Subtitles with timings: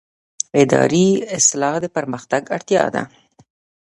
[0.61, 1.07] اداري
[1.37, 3.03] اصلاح د پرمختګ اړتیا ده